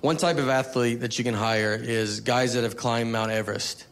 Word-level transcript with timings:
One 0.00 0.16
type 0.16 0.38
of 0.38 0.48
athlete 0.48 1.00
that 1.00 1.18
you 1.18 1.24
can 1.24 1.34
hire 1.34 1.74
is 1.74 2.20
guys 2.20 2.54
that 2.54 2.62
have 2.62 2.76
climbed 2.76 3.10
Mount 3.10 3.32
Everest, 3.32 3.84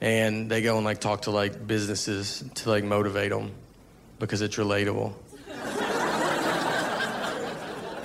and 0.00 0.50
they 0.50 0.62
go 0.62 0.76
and 0.76 0.86
like 0.86 1.02
talk 1.02 1.22
to 1.22 1.30
like 1.30 1.66
businesses 1.66 2.42
to 2.54 2.70
like 2.70 2.82
motivate 2.82 3.30
them 3.30 3.52
because 4.18 4.40
it's 4.40 4.56
relatable. 4.56 5.12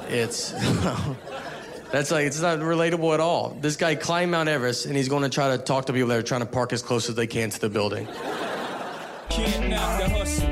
it's 0.10 0.52
that's 1.94 2.12
like 2.12 2.26
it's 2.26 2.42
not 2.42 2.60
relatable 2.60 3.14
at 3.14 3.22
all. 3.22 3.58
This 3.62 3.78
guy 3.78 3.96
climbed 3.96 4.32
Mount 4.32 4.50
Everest, 4.50 4.86
and 4.86 4.98
he's 4.98 5.08
going 5.08 5.24
to 5.24 5.30
try 5.30 5.56
to 5.56 5.64
talk 5.64 5.86
to 5.86 5.94
people 5.94 6.10
that 6.10 6.18
are 6.20 6.24
trying 6.24 6.42
to 6.42 6.46
park 6.46 6.74
as 6.74 6.82
close 6.82 7.08
as 7.08 7.16
they 7.16 7.28
can 7.28 7.52
to 7.52 7.60
the 7.62 7.70
building. 7.70 8.06
Can't 9.30 9.70
knock 9.70 10.02
the 10.02 10.10
hustle. 10.10 10.48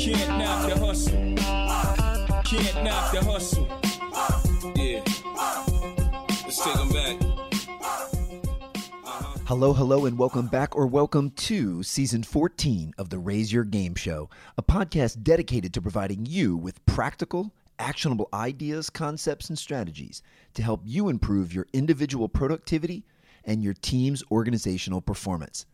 Can't 0.00 0.38
knock 0.40 0.68
the 0.68 0.78
hustle. 0.84 1.34
Can't 2.42 2.84
knock 2.84 3.12
the 3.12 3.24
hustle. 3.24 3.71
Hello, 9.46 9.72
hello, 9.72 10.06
and 10.06 10.16
welcome 10.16 10.46
back 10.46 10.76
or 10.76 10.86
welcome 10.86 11.30
to 11.30 11.82
season 11.82 12.22
14 12.22 12.94
of 12.96 13.10
the 13.10 13.18
Raise 13.18 13.52
Your 13.52 13.64
Game 13.64 13.96
Show, 13.96 14.30
a 14.56 14.62
podcast 14.62 15.24
dedicated 15.24 15.74
to 15.74 15.82
providing 15.82 16.24
you 16.24 16.56
with 16.56 16.84
practical, 16.86 17.52
actionable 17.76 18.28
ideas, 18.32 18.88
concepts, 18.88 19.48
and 19.48 19.58
strategies 19.58 20.22
to 20.54 20.62
help 20.62 20.80
you 20.84 21.08
improve 21.08 21.52
your 21.52 21.66
individual 21.72 22.28
productivity 22.28 23.04
and 23.44 23.64
your 23.64 23.74
team's 23.74 24.22
organizational 24.30 25.00
performance. 25.00 25.66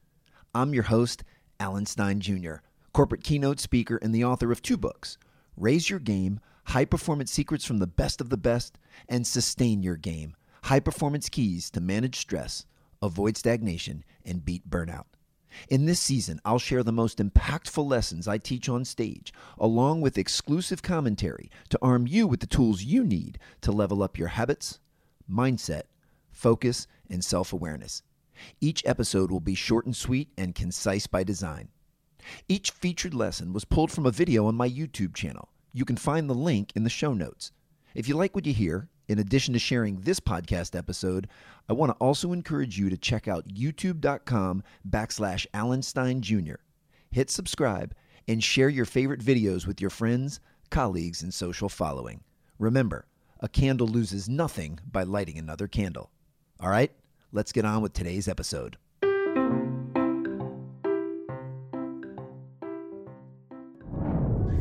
I'm 0.55 0.73
your 0.73 0.85
host, 0.85 1.23
Alan 1.61 1.85
Stein 1.85 2.21
Jr., 2.21 2.57
corporate 2.95 3.23
keynote 3.23 3.61
speaker 3.61 3.99
and 4.01 4.15
the 4.15 4.25
author 4.25 4.51
of 4.51 4.63
two 4.63 4.79
books 4.79 5.19
Raise 5.59 5.91
Your 5.91 6.01
Game 6.01 6.41
High 6.65 6.87
Performance 6.87 7.31
Secrets 7.31 7.67
from 7.67 7.79
the 7.79 7.87
Best 7.87 8.23
of 8.23 8.31
the 8.31 8.39
Best, 8.39 8.79
and 9.11 9.27
Sustain 9.27 9.83
Your 9.83 9.97
Game 9.97 10.35
High 10.65 10.81
Performance 10.81 11.29
Keys 11.29 11.71
to 11.73 11.81
Manage 11.81 12.17
Stress, 12.17 12.65
Avoid 13.03 13.37
Stagnation, 13.37 14.05
and 14.25 14.45
Beat 14.45 14.69
Burnout. 14.69 15.07
In 15.69 15.87
this 15.87 16.01
season, 16.01 16.41
I'll 16.45 16.59
share 16.59 16.83
the 16.83 16.93
most 16.93 17.19
impactful 17.19 17.87
lessons 17.87 18.29
I 18.29 18.39
teach 18.39 18.69
on 18.69 18.85
stage, 18.85 19.33
along 19.59 20.01
with 20.01 20.19
exclusive 20.19 20.83
commentary 20.83 21.51
to 21.71 21.79
arm 21.81 22.07
you 22.07 22.27
with 22.27 22.41
the 22.41 22.47
tools 22.47 22.83
you 22.83 23.05
need 23.05 23.39
to 23.63 23.73
level 23.73 24.03
up 24.03 24.19
your 24.19 24.29
habits, 24.29 24.79
mindset, 25.31 25.85
focus, 26.31 26.87
and 27.09 27.25
self 27.25 27.53
awareness. 27.53 28.03
Each 28.61 28.85
episode 28.87 29.31
will 29.31 29.41
be 29.41 29.55
short 29.55 29.87
and 29.87 29.97
sweet 29.97 30.29
and 30.37 30.55
concise 30.55 31.07
by 31.07 31.25
design. 31.25 31.69
Each 32.49 32.71
featured 32.71 33.15
lesson 33.15 33.53
was 33.53 33.65
pulled 33.65 33.91
from 33.91 34.07
a 34.07 34.11
video 34.11 34.47
on 34.47 34.55
my 34.55 34.69
YouTube 34.69 35.15
channel. 35.15 35.49
You 35.73 35.85
can 35.85 35.97
find 35.97 36.29
the 36.29 36.35
link 36.35 36.73
in 36.75 36.85
the 36.85 36.91
show 36.91 37.15
notes. 37.15 37.53
If 37.95 38.09
you 38.09 38.17
like 38.17 38.35
what 38.35 38.47
you 38.47 38.53
hear, 38.53 38.89
in 39.09 39.19
addition 39.19 39.55
to 39.55 39.59
sharing 39.59 39.97
this 40.03 40.21
podcast 40.21 40.77
episode, 40.77 41.29
I 41.69 41.73
want 41.73 41.91
to 41.91 41.97
also 41.97 42.33
encourage 42.33 42.79
you 42.79 42.91
to 42.91 42.97
check 42.97 43.27
out 43.27 43.49
youtube.com 43.49 44.63
backslash 44.89 45.47
Alan 45.55 45.83
Stein 45.83 46.21
Jr. 46.21 46.57
Hit 47.11 47.31
subscribe 47.31 47.95
and 48.29 48.45
share 48.45 48.69
your 48.69 48.85
favorite 48.85 49.21
videos 49.21 49.67
with 49.67 49.81
your 49.81 49.91
friends, 49.91 50.41
colleagues, 50.71 51.23
and 51.23 51.33
social 51.33 51.71
following. 51.71 52.23
Remember, 52.59 53.07
a 53.41 53.49
candle 53.49 53.87
loses 53.87 54.29
nothing 54.29 54.79
by 54.91 55.05
lighting 55.05 55.39
another 55.39 55.67
candle. 55.67 56.11
All 56.61 56.69
right, 56.69 56.93
let's 57.33 57.53
get 57.53 57.65
on 57.65 57.81
with 57.81 57.95
today's 57.95 58.29
episode. 58.29 58.77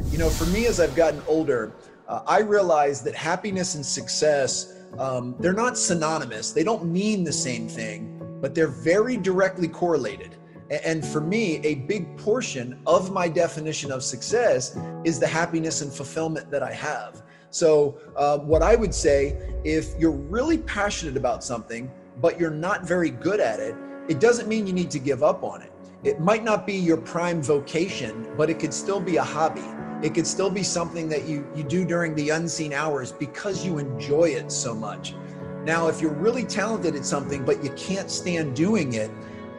You 0.10 0.18
know, 0.24 0.30
for 0.30 0.46
me, 0.46 0.68
as 0.68 0.80
I've 0.80 0.96
gotten 0.96 1.22
older, 1.28 1.74
uh, 2.08 2.22
I 2.26 2.40
realize 2.40 3.02
that 3.02 3.16
happiness 3.16 3.76
and 3.76 3.86
success, 3.86 4.74
um, 4.98 5.36
they're 5.40 5.54
not 5.54 5.78
synonymous. 5.78 6.52
They 6.52 6.64
don't 6.64 6.86
mean 6.86 7.24
the 7.24 7.34
same 7.34 7.68
thing, 7.68 8.22
but 8.42 8.56
they're 8.56 8.68
very 8.68 9.18
directly 9.18 9.68
correlated. 9.68 10.36
And 10.70 11.06
for 11.06 11.22
me, 11.22 11.58
a 11.64 11.76
big 11.76 12.18
portion 12.18 12.82
of 12.86 13.12
my 13.12 13.28
definition 13.30 13.92
of 13.92 14.04
success 14.04 14.78
is 15.06 15.20
the 15.20 15.28
happiness 15.28 15.82
and 15.82 15.92
fulfillment 15.92 16.50
that 16.52 16.62
I 16.64 16.74
have. 16.74 17.24
So, 17.50 17.98
uh, 18.18 18.40
what 18.40 18.62
I 18.62 18.76
would 18.76 18.94
say, 18.94 19.38
if 19.64 19.98
you're 19.98 20.12
really 20.12 20.58
passionate 20.58 21.16
about 21.16 21.44
something, 21.44 21.90
but 22.20 22.40
you're 22.40 22.52
not 22.52 22.84
very 22.84 23.10
good 23.10 23.40
at 23.40 23.60
it, 23.62 23.76
it 24.10 24.20
doesn't 24.20 24.50
mean 24.50 24.68
you 24.68 24.74
need 24.74 24.92
to 24.92 25.00
give 25.00 25.24
up 25.24 25.44
on 25.44 25.62
it. 25.62 25.72
It 26.04 26.20
might 26.20 26.44
not 26.44 26.68
be 26.68 26.74
your 26.74 26.98
prime 26.98 27.42
vocation, 27.42 28.28
but 28.38 28.50
it 28.50 28.60
could 28.60 28.74
still 28.74 29.00
be 29.00 29.18
a 29.18 29.24
hobby. 29.24 29.64
It 30.04 30.14
could 30.14 30.28
still 30.28 30.52
be 30.52 30.64
something 30.64 31.10
that 31.10 31.26
you, 31.26 31.48
you 31.56 31.64
do 31.64 31.84
during 31.84 32.14
the 32.14 32.30
unseen 32.30 32.72
hours 32.72 33.12
because 33.12 33.66
you 33.66 33.80
enjoy 33.80 34.26
it 34.26 34.52
so 34.52 34.76
much. 34.76 35.16
Now, 35.64 35.88
if 35.88 36.02
you're 36.02 36.14
really 36.14 36.46
talented 36.46 36.96
at 36.96 37.06
something, 37.06 37.44
but 37.44 37.64
you 37.64 37.72
can't 37.72 38.10
stand 38.10 38.56
doing 38.56 38.94
it, 38.94 39.10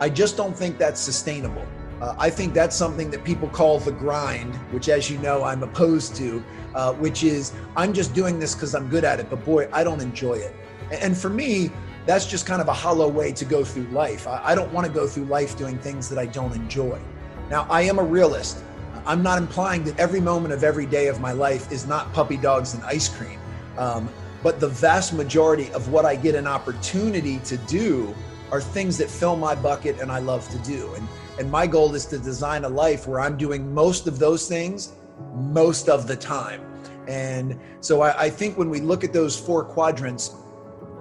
I 0.01 0.09
just 0.09 0.37
don't 0.37 0.57
think 0.57 0.79
that's 0.79 1.01
sustainable. 1.01 1.67
Uh, 2.01 2.15
I 2.17 2.31
think 2.31 2.55
that's 2.55 2.77
something 2.77 3.11
that 3.11 3.25
people 3.25 3.49
call 3.49 3.81
the 3.81 3.91
grind, 3.91 4.55
which, 4.73 4.89
as 4.89 5.11
you 5.11 5.19
know, 5.19 5.43
I'm 5.43 5.65
opposed 5.65 6.15
to, 6.17 6.43
uh, 6.75 6.93
which 6.93 7.25
is 7.25 7.53
I'm 7.77 7.93
just 7.93 8.15
doing 8.15 8.39
this 8.39 8.55
because 8.55 8.77
I'm 8.77 8.89
good 8.89 9.03
at 9.03 9.19
it, 9.19 9.29
but 9.29 9.45
boy, 9.45 9.69
I 9.73 9.83
don't 9.83 10.01
enjoy 10.01 10.35
it. 10.35 10.55
And 10.93 11.19
for 11.19 11.29
me, 11.29 11.73
that's 12.07 12.27
just 12.27 12.47
kind 12.47 12.63
of 12.63 12.69
a 12.69 12.73
hollow 12.73 13.09
way 13.09 13.33
to 13.33 13.45
go 13.45 13.65
through 13.65 13.89
life. 13.89 14.29
I, 14.29 14.41
I 14.45 14.55
don't 14.55 14.73
want 14.73 14.87
to 14.87 14.93
go 14.93 15.09
through 15.09 15.25
life 15.25 15.59
doing 15.59 15.79
things 15.79 16.09
that 16.09 16.19
I 16.19 16.27
don't 16.27 16.55
enjoy. 16.55 17.01
Now, 17.51 17.67
I 17.69 17.83
am 17.83 17.99
a 17.99 18.05
realist. 18.05 18.63
I'm 19.09 19.23
not 19.23 19.39
implying 19.39 19.85
that 19.85 19.99
every 19.99 20.21
moment 20.21 20.53
of 20.53 20.63
every 20.63 20.85
day 20.85 21.07
of 21.07 21.19
my 21.19 21.33
life 21.33 21.73
is 21.73 21.87
not 21.87 22.13
puppy 22.13 22.37
dogs 22.37 22.75
and 22.75 22.85
ice 22.85 23.09
cream. 23.09 23.41
Um, 23.79 24.07
but 24.43 24.61
the 24.61 24.69
vast 24.69 25.15
majority 25.15 25.73
of 25.73 25.89
what 25.89 26.05
I 26.05 26.15
get 26.15 26.35
an 26.35 26.47
opportunity 26.47 27.39
to 27.39 27.57
do 27.57 28.15
are 28.53 28.61
things 28.61 28.99
that 28.99 29.09
fill 29.09 29.35
my 29.35 29.55
bucket 29.55 29.99
and 29.99 30.13
I 30.13 30.19
love 30.19 30.47
to 30.51 30.59
do. 30.59 30.93
And, 30.93 31.09
and 31.39 31.51
my 31.51 31.67
goal 31.67 31.95
is 31.95 32.05
to 32.07 32.19
design 32.19 32.65
a 32.65 32.69
life 32.69 33.07
where 33.07 33.21
I'm 33.21 33.39
doing 33.39 33.73
most 33.73 34.07
of 34.07 34.19
those 34.19 34.47
things 34.47 34.93
most 35.37 35.89
of 35.89 36.07
the 36.07 36.15
time. 36.15 36.61
And 37.07 37.59
so 37.81 38.03
I, 38.03 38.25
I 38.25 38.31
think 38.31 38.59
when 38.59 38.69
we 38.69 38.81
look 38.81 39.05
at 39.05 39.15
those 39.15 39.39
four 39.39 39.65
quadrants, 39.65 40.37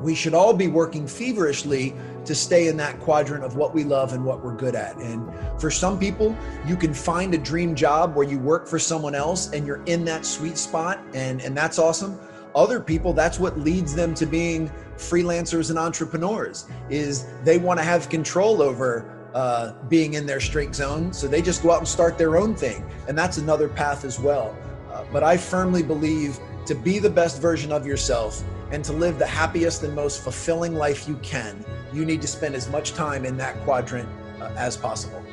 we 0.02 0.14
should 0.14 0.34
all 0.34 0.54
be 0.54 0.68
working 0.68 1.08
feverishly 1.08 1.96
to 2.26 2.36
stay 2.36 2.68
in 2.68 2.78
that 2.78 3.00
quadrant 3.00 3.44
of 3.44 3.56
what 3.56 3.74
we 3.74 3.84
love 3.84 4.14
and 4.14 4.24
what 4.24 4.44
we're 4.44 4.56
good 4.56 4.76
at. 4.76 4.96
And 4.98 5.32
for 5.60 5.72
some 5.72 5.98
people, 5.98 6.36
you 6.66 6.76
can 6.76 6.94
find 6.94 7.34
a 7.34 7.38
dream 7.38 7.74
job 7.74 8.16
where 8.16 8.28
you 8.28 8.38
work 8.40 8.68
for 8.68 8.78
someone 8.78 9.16
else 9.16 9.52
and 9.54 9.66
you're 9.66 9.84
in 9.86 10.04
that 10.06 10.26
sweet 10.26 10.58
spot, 10.58 11.00
and, 11.14 11.42
and 11.42 11.56
that's 11.56 11.80
awesome. 11.80 12.20
Other 12.54 12.80
people, 12.80 13.14
that's 13.14 13.40
what 13.40 13.58
leads 13.60 13.94
them 13.94 14.14
to 14.16 14.26
being 14.26 14.72
freelancers 14.98 15.70
and 15.70 15.78
entrepreneurs, 15.78 16.68
is 16.90 17.28
they 17.44 17.58
want 17.58 17.80
to 17.80 17.84
have 17.84 18.10
control 18.10 18.62
over 18.62 19.30
uh, 19.34 19.74
being 19.88 20.16
in 20.16 20.26
their 20.26 20.40
strength 20.40 20.76
zone. 20.76 21.14
So 21.14 21.28
they 21.28 21.42
just 21.42 21.62
go 21.62 21.72
out 21.72 21.80
and 21.80 21.88
start 21.88 22.18
their 22.18 22.38
own 22.38 22.56
thing. 22.56 22.84
And 23.08 23.18
that's 23.18 23.38
another 23.38 23.68
path 23.68 24.04
as 24.04 24.20
well. 24.20 24.58
Uh, 24.92 25.04
but 25.14 25.24
I 25.24 25.38
firmly 25.38 25.84
believe 25.84 26.40
to 26.66 26.74
be 26.74 26.98
the 26.98 27.10
best 27.10 27.40
version 27.42 27.72
of 27.72 27.86
yourself 27.86 28.44
and 28.72 28.84
to 28.86 28.94
live 28.94 29.18
the 29.18 29.28
happiest 29.28 29.84
and 29.84 29.96
most 29.96 30.22
fulfilling 30.22 30.76
life 30.76 31.08
you 31.08 31.16
can, 31.18 31.64
you 31.94 32.06
need 32.06 32.22
to 32.22 32.28
spend 32.28 32.56
as 32.56 32.70
much 32.70 32.94
time 32.94 33.26
in 33.26 33.38
that 33.38 33.60
quadrant 33.64 34.10
uh, 34.42 34.52
as 34.58 34.76
possible. 34.76 35.24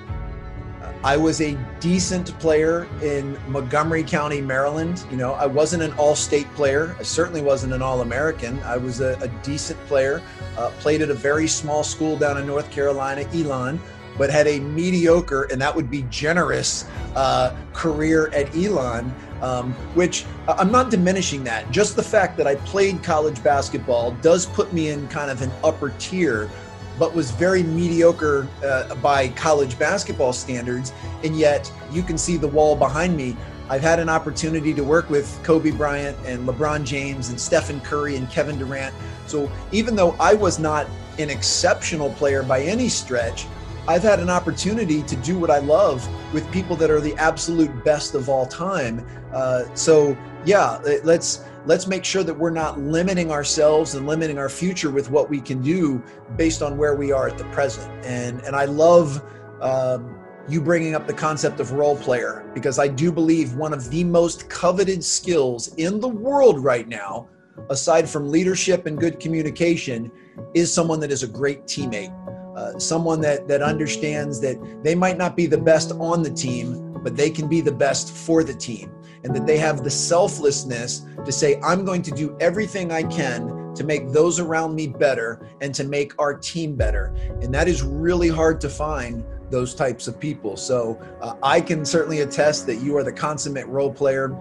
Uh, 0.83 0.93
I 1.03 1.17
was 1.17 1.41
a 1.41 1.57
decent 1.81 2.39
player 2.39 2.87
in 3.03 3.39
Montgomery 3.49 4.05
County, 4.05 4.41
Maryland. 4.41 5.05
You 5.11 5.17
know, 5.17 5.33
I 5.33 5.47
wasn't 5.47 5.83
an 5.83 5.93
all 5.95 6.15
state 6.15 6.53
player. 6.55 6.95
I 6.99 7.03
certainly 7.03 7.43
wasn't 7.43 7.73
an 7.73 7.83
all 7.83 8.03
American. 8.03 8.59
I 8.61 8.77
was 8.77 9.01
a, 9.01 9.19
a, 9.21 9.29
decent 9.43 9.79
player, 9.87 10.23
uh, 10.57 10.71
played 10.79 11.03
at 11.03 11.11
a 11.11 11.15
very 11.15 11.49
small 11.49 11.83
school 11.83 12.17
down 12.17 12.39
in 12.39 12.47
North 12.47 12.71
Carolina, 12.71 13.23
Elon, 13.35 13.81
but 14.19 14.31
had 14.31 14.47
a 14.47 14.61
mediocre, 14.61 15.45
and 15.45 15.61
that 15.61 15.75
would 15.75 15.91
be 15.91 16.03
generous, 16.11 16.87
uh, 17.17 17.55
career 17.73 18.29
at 18.35 18.55
Elon 18.55 19.15
um, 19.45 19.73
which 19.95 20.25
I'm 20.49 20.73
not 20.73 20.91
diminishing 20.91 21.45
that. 21.45 21.71
Just 21.71 21.97
the 21.97 22.03
fact 22.03 22.39
that 22.39 22.47
I 22.47 22.55
played 22.57 23.03
college 23.03 23.43
basketball 23.43 24.13
does 24.23 24.47
put 24.47 24.73
me 24.73 24.89
in 24.89 25.07
kind 25.09 25.31
of 25.31 25.43
an 25.43 25.51
upper 25.63 25.91
tier, 25.99 26.51
but 26.99 27.15
was 27.15 27.31
very 27.31 27.63
mediocre 27.63 28.49
uh, 28.65 28.95
by 28.97 29.29
college 29.29 29.79
basketball 29.79 30.33
standards. 30.33 30.93
And 31.23 31.37
yet 31.37 31.71
you 31.93 32.03
can 32.03 32.17
see 32.17 32.39
the 32.39 32.49
wall 32.49 32.75
behind 32.75 33.17
me. 33.17 33.37
I've 33.69 33.83
had 33.83 33.99
an 33.99 34.09
opportunity 34.09 34.73
to 34.75 34.83
work 34.83 35.11
with 35.11 35.39
Kobe 35.43 35.71
Bryant 35.71 36.17
and 36.25 36.47
LeBron 36.49 36.85
James 36.85 37.29
and 37.29 37.39
Stephen 37.39 37.81
Curry 37.81 38.17
and 38.17 38.31
Kevin 38.31 38.59
Durant. 38.59 38.95
So 39.27 39.51
even 39.73 39.95
though 39.95 40.17
I 40.21 40.35
was 40.35 40.59
not 40.59 40.87
an 41.19 41.29
exceptional 41.29 42.11
player 42.13 42.43
by 42.43 42.63
any 42.63 42.89
stretch, 42.89 43.47
I've 43.87 44.03
had 44.03 44.21
an 44.21 44.31
opportunity 44.31 45.03
to 45.03 45.17
do 45.17 45.39
what 45.39 45.51
I 45.51 45.59
love 45.59 46.09
with 46.33 46.51
people 46.51 46.75
that 46.77 46.91
are 46.91 47.01
the 47.01 47.15
absolute 47.17 47.85
best 47.85 48.15
of 48.15 48.29
all 48.29 48.47
time. 48.47 49.07
Uh, 49.33 49.65
so 49.75 50.17
yeah, 50.45 50.79
let's 51.05 51.45
let's 51.67 51.87
make 51.87 52.05
sure 52.05 52.23
that 52.23 52.35
we're 52.35 52.51
not 52.51 52.79
limiting 52.79 53.31
ourselves 53.31 53.95
and 53.95 54.07
limiting 54.07 54.39
our 54.39 54.49
future 54.49 54.91
with 54.91 55.11
what 55.11 55.29
we 55.29 55.41
can 55.41 55.63
do 55.63 56.03
based 56.37 56.63
on 56.63 56.77
where 56.77 56.95
we 56.95 57.13
are 57.13 57.29
at 57.29 57.39
the 57.39 57.45
present. 57.47 57.91
And 58.05 58.41
and 58.43 58.57
I 58.57 58.65
love. 58.65 59.23
Um, 59.61 60.19
you 60.47 60.61
bringing 60.61 60.95
up 60.95 61.07
the 61.07 61.15
concept 61.15 61.59
of 61.59 61.73
role 61.73 61.97
player 61.97 62.45
because 62.53 62.79
I 62.79 62.87
do 62.87 63.11
believe 63.11 63.55
one 63.55 63.73
of 63.73 63.89
the 63.89 64.05
most 64.05 64.51
coveted 64.51 65.03
skills 65.03 65.75
in 65.77 66.01
the 66.01 66.09
world 66.09 66.63
right 66.63 66.87
now 66.87 67.31
aside 67.71 68.09
from 68.09 68.31
leadership 68.31 68.87
and 68.87 68.99
good 68.99 69.21
communication, 69.21 70.11
is 70.55 70.73
someone 70.73 71.01
that 71.01 71.11
is 71.11 71.23
a 71.23 71.29
great 71.29 71.65
teammate. 71.65 72.13
Uh, 72.57 72.79
someone 72.79 73.21
that 73.21 73.49
that 73.49 73.63
understands 73.63 74.41
that 74.41 74.57
they 74.85 74.95
might 74.95 75.19
not 75.19 75.37
be 75.37 75.47
the 75.47 75.59
best 75.59 75.93
on 75.99 76.23
the 76.23 76.31
team, 76.31 76.93
but 77.03 77.17
they 77.17 77.29
can 77.29 77.49
be 77.49 77.61
the 77.61 77.73
best 77.73 78.15
for 78.15 78.45
the 78.45 78.55
team, 78.55 78.93
and 79.25 79.35
that 79.35 79.45
they 79.45 79.59
have 79.59 79.83
the 79.83 79.91
selflessness 79.91 81.03
to 81.25 81.33
say, 81.33 81.59
"I'm 81.65 81.85
going 81.85 82.03
to 82.03 82.13
do 82.13 82.37
everything 82.41 82.93
I 82.93 83.03
can 83.03 83.75
to 83.75 83.83
make 83.83 84.13
those 84.13 84.39
around 84.39 84.77
me 84.77 84.87
better 84.87 85.49
and 85.61 85.75
to 85.75 85.83
make 85.83 86.13
our 86.21 86.35
team 86.35 86.77
better." 86.77 87.13
And 87.43 87.53
that 87.53 87.67
is 87.67 87.83
really 87.83 88.29
hard 88.29 88.61
to 88.61 88.69
find 88.69 89.25
those 89.51 89.75
types 89.75 90.07
of 90.07 90.21
people. 90.21 90.57
So 90.57 91.01
uh, 91.21 91.35
I 91.43 91.61
can 91.61 91.85
certainly 91.85 92.21
attest 92.21 92.67
that 92.67 92.77
you 92.77 92.97
are 92.97 93.03
the 93.03 93.13
consummate 93.13 93.67
role 93.67 93.93
player. 93.93 94.33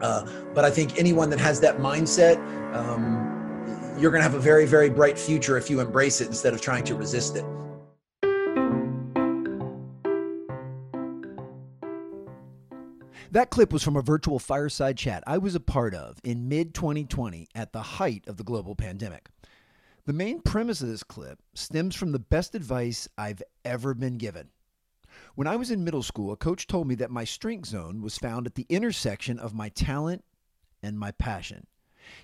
Uh, 0.00 0.26
but 0.54 0.64
I 0.64 0.70
think 0.70 0.98
anyone 0.98 1.30
that 1.30 1.38
has 1.38 1.60
that 1.60 1.78
mindset. 1.78 2.36
Um, 2.74 3.31
you're 4.02 4.10
going 4.10 4.20
to 4.20 4.28
have 4.28 4.34
a 4.34 4.40
very, 4.40 4.66
very 4.66 4.90
bright 4.90 5.16
future 5.16 5.56
if 5.56 5.70
you 5.70 5.78
embrace 5.78 6.20
it 6.20 6.26
instead 6.26 6.52
of 6.52 6.60
trying 6.60 6.82
to 6.82 6.96
resist 6.96 7.36
it. 7.36 7.44
That 13.30 13.48
clip 13.50 13.72
was 13.72 13.82
from 13.82 13.96
a 13.96 14.02
virtual 14.02 14.38
fireside 14.38 14.98
chat 14.98 15.22
I 15.26 15.38
was 15.38 15.54
a 15.54 15.60
part 15.60 15.94
of 15.94 16.18
in 16.24 16.48
mid 16.48 16.74
2020 16.74 17.46
at 17.54 17.72
the 17.72 17.80
height 17.80 18.24
of 18.26 18.36
the 18.36 18.44
global 18.44 18.74
pandemic. 18.74 19.28
The 20.04 20.12
main 20.12 20.40
premise 20.42 20.82
of 20.82 20.88
this 20.88 21.04
clip 21.04 21.38
stems 21.54 21.94
from 21.94 22.10
the 22.10 22.18
best 22.18 22.56
advice 22.56 23.08
I've 23.16 23.42
ever 23.64 23.94
been 23.94 24.18
given. 24.18 24.50
When 25.36 25.46
I 25.46 25.54
was 25.54 25.70
in 25.70 25.84
middle 25.84 26.02
school, 26.02 26.32
a 26.32 26.36
coach 26.36 26.66
told 26.66 26.88
me 26.88 26.96
that 26.96 27.10
my 27.10 27.24
strength 27.24 27.68
zone 27.68 28.02
was 28.02 28.18
found 28.18 28.46
at 28.46 28.56
the 28.56 28.66
intersection 28.68 29.38
of 29.38 29.54
my 29.54 29.68
talent 29.68 30.24
and 30.82 30.98
my 30.98 31.12
passion. 31.12 31.68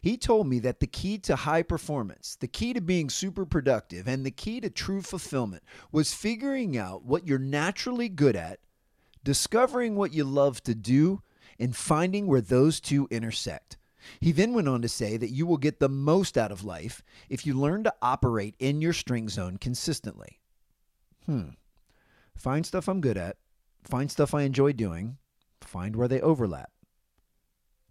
He 0.01 0.17
told 0.17 0.47
me 0.47 0.59
that 0.61 0.81
the 0.81 0.87
key 0.87 1.19
to 1.19 1.37
high 1.37 1.63
performance, 1.63 2.37
the 2.41 2.49
key 2.49 2.73
to 2.73 2.81
being 2.81 3.11
super 3.11 3.45
productive, 3.45 4.07
and 4.07 4.25
the 4.25 4.31
key 4.31 4.61
to 4.61 4.71
true 4.71 5.03
fulfillment 5.03 5.63
was 5.93 6.15
figuring 6.15 6.77
out 6.77 7.05
what 7.05 7.27
you're 7.27 7.39
naturally 7.39 8.09
good 8.09 8.37
at, 8.37 8.61
discovering 9.25 9.97
what 9.97 10.13
you 10.13 10.25
love 10.25 10.63
to 10.65 10.75
do, 10.75 11.23
and 11.59 11.77
finding 11.77 12.27
where 12.27 12.41
those 12.41 12.81
two 12.81 13.09
intersect. 13.11 13.77
He 14.21 14.33
then 14.33 14.55
went 14.55 14.69
on 14.69 14.83
to 14.83 14.89
say 14.89 15.17
that 15.17 15.31
you 15.31 15.47
will 15.47 15.57
get 15.57 15.81
the 15.81 15.89
most 15.89 16.39
out 16.39 16.53
of 16.53 16.65
life 16.65 17.03
if 17.29 17.45
you 17.45 17.55
learn 17.55 17.85
to 17.85 17.95
operate 18.01 18.55
in 18.59 18.81
your 18.81 18.93
strength 18.93 19.33
zone 19.33 19.59
consistently. 19.59 20.41
Hmm. 21.27 21.51
Find 22.37 22.65
stuff 22.65 22.89
I'm 22.89 23.01
good 23.01 23.19
at, 23.19 23.37
find 23.83 24.11
stuff 24.11 24.35
I 24.35 24.43
enjoy 24.43 24.73
doing, 24.73 25.19
find 25.61 25.97
where 25.97 26.09
they 26.09 26.21
overlap. 26.21 26.71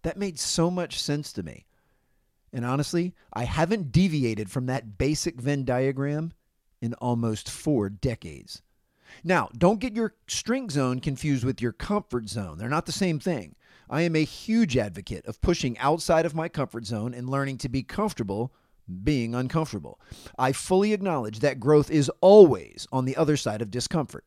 That 0.03 0.17
made 0.17 0.39
so 0.39 0.71
much 0.71 1.01
sense 1.01 1.33
to 1.33 1.43
me. 1.43 1.66
And 2.53 2.65
honestly, 2.65 3.13
I 3.33 3.43
haven't 3.43 3.91
deviated 3.91 4.49
from 4.49 4.65
that 4.67 4.97
basic 4.97 5.39
Venn 5.39 5.65
diagram 5.65 6.33
in 6.81 6.93
almost 6.95 7.49
four 7.49 7.89
decades. 7.89 8.61
Now, 9.23 9.49
don't 9.57 9.79
get 9.79 9.95
your 9.95 10.15
strength 10.27 10.73
zone 10.73 10.99
confused 10.99 11.43
with 11.43 11.61
your 11.61 11.71
comfort 11.71 12.29
zone. 12.29 12.57
They're 12.57 12.69
not 12.69 12.85
the 12.85 12.91
same 12.91 13.19
thing. 13.19 13.55
I 13.89 14.01
am 14.01 14.15
a 14.15 14.23
huge 14.23 14.75
advocate 14.75 15.25
of 15.25 15.41
pushing 15.41 15.77
outside 15.79 16.25
of 16.25 16.35
my 16.35 16.49
comfort 16.49 16.85
zone 16.85 17.13
and 17.13 17.29
learning 17.29 17.57
to 17.59 17.69
be 17.69 17.83
comfortable 17.83 18.53
being 19.03 19.35
uncomfortable. 19.35 19.99
I 20.37 20.51
fully 20.51 20.93
acknowledge 20.93 21.39
that 21.39 21.59
growth 21.59 21.89
is 21.89 22.11
always 22.21 22.87
on 22.91 23.05
the 23.05 23.17
other 23.17 23.37
side 23.37 23.61
of 23.61 23.71
discomfort. 23.71 24.25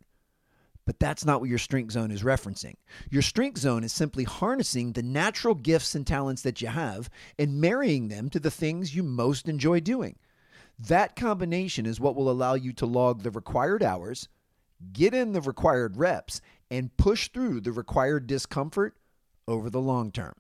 But 0.91 0.99
that's 0.99 1.25
not 1.25 1.41
what 1.41 1.49
your 1.49 1.57
strength 1.57 1.93
zone 1.93 2.11
is 2.11 2.25
referencing. 2.25 2.75
Your 3.13 3.23
strength 3.23 3.61
zone 3.61 3.85
is 3.85 3.93
simply 3.93 4.25
harnessing 4.25 4.91
the 4.91 5.05
natural 5.05 5.55
gifts 5.55 5.95
and 5.95 6.05
talents 6.05 6.43
that 6.43 6.61
you 6.61 6.67
have 6.67 7.09
and 7.39 7.61
marrying 7.61 8.09
them 8.09 8.29
to 8.31 8.41
the 8.41 8.51
things 8.51 8.93
you 8.93 9.05
most 9.05 9.49
enjoy 9.49 9.79
doing. 9.79 10.19
That 10.81 11.15
combination 11.15 11.87
is 11.87 12.01
what 12.01 12.17
will 12.17 12.29
allow 12.29 12.55
you 12.55 12.73
to 12.73 12.87
log 12.87 13.23
the 13.23 13.31
required 13.31 13.85
hours, 13.85 14.29
get 14.93 15.15
in 15.15 15.31
the 15.31 15.41
required 15.41 15.97
reps, 15.97 16.41
and 16.73 16.97
push 16.97 17.29
through 17.29 17.61
the 17.61 17.71
required 17.71 18.27
discomfort 18.27 18.97
over 19.47 19.71
the 19.71 19.81
long 19.81 20.11
term. 20.11 20.35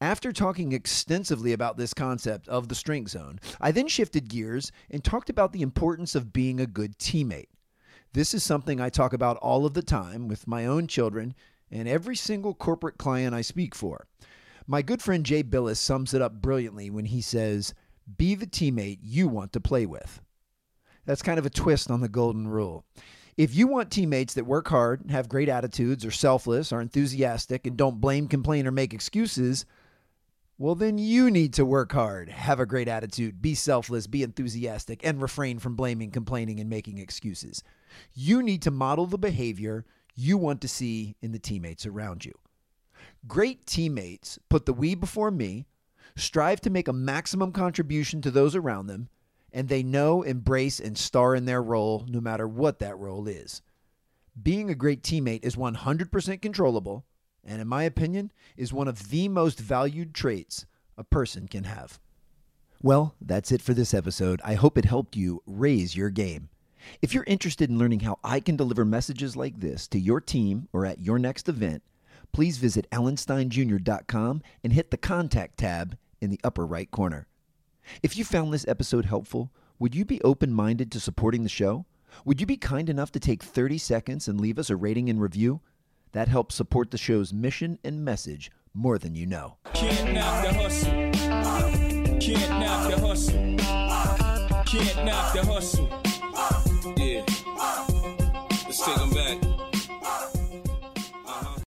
After 0.00 0.32
talking 0.32 0.70
extensively 0.70 1.52
about 1.52 1.76
this 1.76 1.92
concept 1.92 2.46
of 2.46 2.68
the 2.68 2.76
strength 2.76 3.10
zone, 3.10 3.40
I 3.60 3.72
then 3.72 3.88
shifted 3.88 4.28
gears 4.28 4.70
and 4.88 5.02
talked 5.02 5.28
about 5.28 5.52
the 5.52 5.62
importance 5.62 6.14
of 6.14 6.32
being 6.32 6.60
a 6.60 6.66
good 6.66 6.96
teammate. 6.96 7.48
This 8.12 8.32
is 8.32 8.42
something 8.42 8.80
I 8.80 8.88
talk 8.88 9.12
about 9.12 9.36
all 9.38 9.66
of 9.66 9.74
the 9.74 9.82
time 9.82 10.28
with 10.28 10.46
my 10.46 10.64
own 10.64 10.86
children 10.86 11.34
and 11.70 11.86
every 11.86 12.16
single 12.16 12.54
corporate 12.54 12.98
client 12.98 13.34
I 13.34 13.42
speak 13.42 13.74
for. 13.74 14.06
My 14.66 14.82
good 14.82 15.02
friend 15.02 15.24
Jay 15.24 15.42
Bilas 15.42 15.76
sums 15.76 16.14
it 16.14 16.22
up 16.22 16.40
brilliantly 16.40 16.90
when 16.90 17.06
he 17.06 17.20
says, 17.20 17.74
Be 18.16 18.34
the 18.34 18.46
teammate 18.46 18.98
you 19.02 19.28
want 19.28 19.52
to 19.52 19.60
play 19.60 19.86
with. 19.86 20.20
That's 21.04 21.22
kind 21.22 21.38
of 21.38 21.46
a 21.46 21.50
twist 21.50 21.90
on 21.90 22.00
the 22.00 22.08
golden 22.08 22.48
rule. 22.48 22.84
If 23.36 23.54
you 23.54 23.66
want 23.66 23.90
teammates 23.90 24.34
that 24.34 24.46
work 24.46 24.68
hard, 24.68 25.10
have 25.10 25.28
great 25.28 25.48
attitudes, 25.48 26.04
are 26.04 26.10
selfless, 26.10 26.72
are 26.72 26.80
enthusiastic, 26.80 27.66
and 27.66 27.76
don't 27.76 28.00
blame, 28.00 28.26
complain, 28.26 28.66
or 28.66 28.72
make 28.72 28.92
excuses, 28.92 29.64
well, 30.58 30.74
then 30.74 30.98
you 30.98 31.30
need 31.30 31.54
to 31.54 31.64
work 31.64 31.92
hard, 31.92 32.28
have 32.28 32.58
a 32.58 32.66
great 32.66 32.88
attitude, 32.88 33.40
be 33.40 33.54
selfless, 33.54 34.08
be 34.08 34.24
enthusiastic, 34.24 35.06
and 35.06 35.22
refrain 35.22 35.60
from 35.60 35.76
blaming, 35.76 36.10
complaining, 36.10 36.58
and 36.58 36.68
making 36.68 36.98
excuses. 36.98 37.62
You 38.12 38.42
need 38.42 38.62
to 38.62 38.72
model 38.72 39.06
the 39.06 39.18
behavior 39.18 39.86
you 40.16 40.36
want 40.36 40.60
to 40.62 40.68
see 40.68 41.14
in 41.22 41.30
the 41.30 41.38
teammates 41.38 41.86
around 41.86 42.24
you. 42.24 42.34
Great 43.28 43.66
teammates 43.66 44.40
put 44.48 44.66
the 44.66 44.72
we 44.72 44.96
before 44.96 45.30
me, 45.30 45.66
strive 46.16 46.60
to 46.62 46.70
make 46.70 46.88
a 46.88 46.92
maximum 46.92 47.52
contribution 47.52 48.20
to 48.22 48.30
those 48.32 48.56
around 48.56 48.88
them, 48.88 49.08
and 49.52 49.68
they 49.68 49.84
know, 49.84 50.22
embrace, 50.22 50.80
and 50.80 50.98
star 50.98 51.36
in 51.36 51.44
their 51.44 51.62
role 51.62 52.04
no 52.08 52.20
matter 52.20 52.48
what 52.48 52.80
that 52.80 52.98
role 52.98 53.28
is. 53.28 53.62
Being 54.40 54.70
a 54.70 54.74
great 54.74 55.02
teammate 55.02 55.44
is 55.44 55.54
100% 55.54 56.42
controllable, 56.42 57.06
and 57.48 57.60
in 57.60 57.68
my 57.68 57.82
opinion, 57.82 58.30
is 58.56 58.72
one 58.72 58.88
of 58.88 59.10
the 59.10 59.28
most 59.28 59.58
valued 59.58 60.14
traits 60.14 60.66
a 60.96 61.04
person 61.04 61.48
can 61.48 61.64
have. 61.64 61.98
Well, 62.82 63.14
that's 63.20 63.50
it 63.50 63.62
for 63.62 63.74
this 63.74 63.92
episode. 63.92 64.40
I 64.44 64.54
hope 64.54 64.78
it 64.78 64.84
helped 64.84 65.16
you 65.16 65.42
raise 65.46 65.96
your 65.96 66.10
game. 66.10 66.48
If 67.02 67.12
you're 67.12 67.24
interested 67.24 67.70
in 67.70 67.78
learning 67.78 68.00
how 68.00 68.18
I 68.22 68.40
can 68.40 68.56
deliver 68.56 68.84
messages 68.84 69.36
like 69.36 69.58
this 69.58 69.88
to 69.88 69.98
your 69.98 70.20
team 70.20 70.68
or 70.72 70.86
at 70.86 71.00
your 71.00 71.18
next 71.18 71.48
event, 71.48 71.82
please 72.32 72.58
visit 72.58 72.88
alansteinjr.com 72.90 74.42
and 74.62 74.72
hit 74.72 74.90
the 74.90 74.96
contact 74.96 75.58
tab 75.58 75.96
in 76.20 76.30
the 76.30 76.40
upper 76.44 76.66
right 76.66 76.90
corner. 76.90 77.26
If 78.02 78.16
you 78.16 78.24
found 78.24 78.52
this 78.52 78.68
episode 78.68 79.06
helpful, 79.06 79.50
would 79.78 79.94
you 79.94 80.04
be 80.04 80.22
open 80.22 80.52
minded 80.52 80.92
to 80.92 81.00
supporting 81.00 81.42
the 81.42 81.48
show? 81.48 81.86
Would 82.24 82.40
you 82.40 82.46
be 82.46 82.56
kind 82.56 82.88
enough 82.88 83.12
to 83.12 83.20
take 83.20 83.42
30 83.42 83.78
seconds 83.78 84.28
and 84.28 84.40
leave 84.40 84.58
us 84.58 84.70
a 84.70 84.76
rating 84.76 85.08
and 85.08 85.20
review? 85.20 85.60
That 86.12 86.28
helps 86.28 86.54
support 86.54 86.90
the 86.90 86.98
show's 86.98 87.32
mission 87.32 87.78
and 87.84 88.04
message 88.04 88.50
more 88.74 88.98
than 88.98 89.14
you 89.14 89.26
know. 89.26 89.56
The 89.74 89.80
hustle. 90.54 90.92
The 91.20 92.98
hustle. 93.00 93.56
The 95.34 95.42
hustle. 95.46 96.07